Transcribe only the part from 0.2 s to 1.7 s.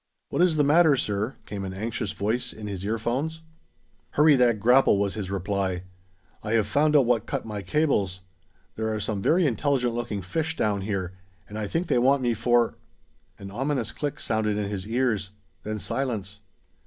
"What is the matter, sir?" came